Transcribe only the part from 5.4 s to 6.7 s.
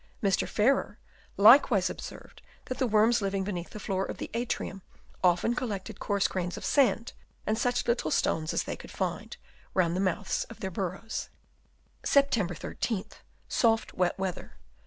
collected coarse grains of